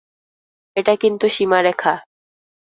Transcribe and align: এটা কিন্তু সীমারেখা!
এটা 0.75 0.93
কিন্তু 0.95 1.25
সীমারেখা! 1.35 1.93